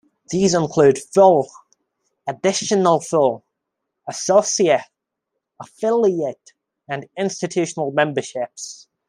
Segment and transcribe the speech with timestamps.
[0.31, 1.47] These include full,
[2.27, 3.45] additional full,
[4.09, 4.81] associate,
[5.59, 6.53] affiliate
[6.87, 8.87] and institutional memberships.